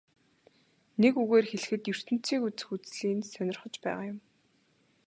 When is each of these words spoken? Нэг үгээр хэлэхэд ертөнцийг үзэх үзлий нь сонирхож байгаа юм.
Нэг 1.01 1.13
үгээр 1.21 1.45
хэлэхэд 1.47 1.83
ертөнцийг 1.93 2.41
үзэх 2.47 2.69
үзлий 2.75 3.13
нь 3.15 3.27
сонирхож 3.33 3.73
байгаа 3.83 4.05
юм. 4.11 4.17